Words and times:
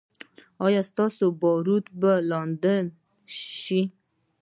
ایا 0.65 0.81
ستاسو 0.91 1.25
باروت 1.41 1.85
به 1.99 2.11
لوند 2.29 2.65
شي؟ 3.61 3.81